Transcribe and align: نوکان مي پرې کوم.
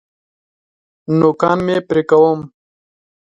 نوکان 1.19 1.57
مي 1.65 1.75
پرې 1.87 2.03
کوم. 2.09 2.39